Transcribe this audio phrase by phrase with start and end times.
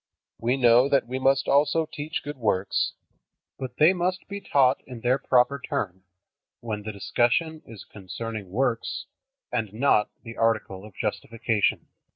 [0.39, 2.93] We know that we must also teach good works,
[3.59, 6.01] but they must be taught in their proper turn,
[6.59, 9.05] when the discussion is concerning works
[9.51, 11.85] and not the article of justification.